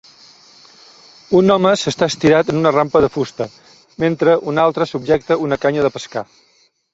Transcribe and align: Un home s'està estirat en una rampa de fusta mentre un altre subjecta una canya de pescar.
Un 1.39 1.53
home 1.55 1.73
s'està 1.81 2.07
estirat 2.13 2.49
en 2.53 2.61
una 2.61 2.71
rampa 2.77 3.01
de 3.05 3.11
fusta 3.17 3.47
mentre 4.05 4.35
un 4.53 4.63
altre 4.65 4.89
subjecta 4.95 5.39
una 5.47 5.61
canya 5.67 5.87
de 5.89 5.93
pescar. 6.01 6.27